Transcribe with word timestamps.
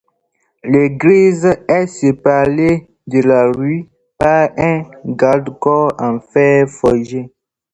L'église 0.63 1.45
est 1.67 1.85
séparée 1.85 2.89
de 3.05 3.19
la 3.19 3.51
rue 3.51 3.87
par 4.17 4.49
un 4.57 4.81
garde-corps 5.05 5.93
en 5.99 6.19
fer 6.19 6.67
forgé. 6.67 7.31